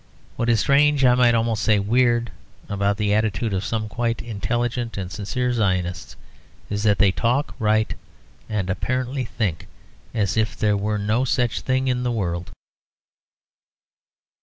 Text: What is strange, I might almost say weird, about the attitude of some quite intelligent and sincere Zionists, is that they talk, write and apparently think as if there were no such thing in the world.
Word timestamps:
What 0.35 0.49
is 0.49 0.59
strange, 0.61 1.05
I 1.05 1.13
might 1.13 1.35
almost 1.35 1.61
say 1.61 1.77
weird, 1.77 2.31
about 2.67 2.97
the 2.97 3.13
attitude 3.13 3.53
of 3.53 3.63
some 3.63 3.87
quite 3.87 4.19
intelligent 4.19 4.97
and 4.97 5.11
sincere 5.11 5.53
Zionists, 5.53 6.15
is 6.71 6.81
that 6.81 6.97
they 6.97 7.11
talk, 7.11 7.53
write 7.59 7.93
and 8.49 8.71
apparently 8.71 9.25
think 9.25 9.67
as 10.11 10.37
if 10.37 10.57
there 10.57 10.75
were 10.75 10.97
no 10.97 11.23
such 11.23 11.61
thing 11.61 11.87
in 11.87 12.01
the 12.01 12.11
world. 12.11 12.49